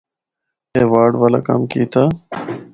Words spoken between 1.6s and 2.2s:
کیتا۔